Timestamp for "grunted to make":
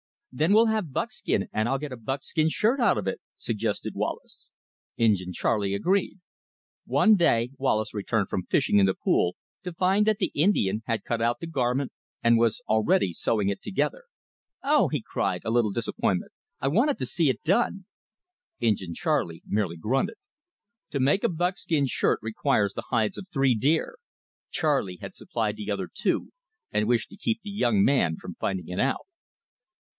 19.77-21.25